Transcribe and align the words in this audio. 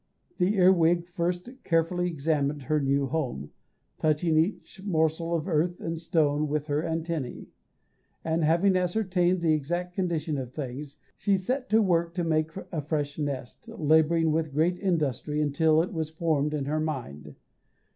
The 0.39 0.55
earwig 0.55 1.05
first 1.05 1.63
carefully 1.63 2.07
examined 2.07 2.63
her 2.63 2.79
new 2.81 3.05
home, 3.05 3.51
touching 3.99 4.35
each 4.35 4.81
morsel 4.83 5.35
of 5.35 5.47
earth 5.47 5.79
and 5.79 6.01
stone 6.01 6.47
with 6.47 6.65
her 6.65 6.81
antennæ; 6.81 7.45
and, 8.23 8.43
having 8.43 8.75
ascertained 8.75 9.41
the 9.41 9.53
exact 9.53 9.93
condition 9.93 10.39
of 10.39 10.53
things, 10.55 10.97
she 11.17 11.37
set 11.37 11.69
to 11.69 11.83
work 11.83 12.15
to 12.15 12.23
make 12.23 12.49
a 12.71 12.81
fresh 12.81 13.19
nest, 13.19 13.67
labouring 13.69 14.31
with 14.31 14.55
great 14.55 14.79
industry 14.79 15.39
until 15.39 15.83
it 15.83 15.93
was 15.93 16.09
formed 16.09 16.49
to 16.49 16.63
her 16.63 16.79
mind. 16.79 17.35